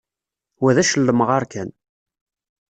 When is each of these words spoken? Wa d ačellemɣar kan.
Wa 0.61 0.71
d 0.75 0.77
ačellemɣar 0.81 1.43
kan. 1.51 1.69